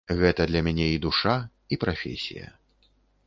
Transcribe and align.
Гэта 0.19 0.45
для 0.51 0.61
мяне 0.67 0.87
і 0.93 0.95
душа, 1.03 1.35
і 1.75 1.79
прафесія. 1.85 2.47